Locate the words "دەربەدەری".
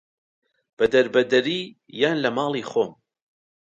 0.93-1.61